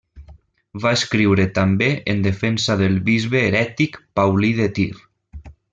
Va 0.85 0.93
escriure 0.99 1.45
també 1.59 1.89
en 2.15 2.25
defensa 2.29 2.79
del 2.83 2.99
bisbe 3.11 3.45
herètic 3.51 4.01
Paulí 4.21 4.55
de 4.63 4.71
Tir. 4.81 4.93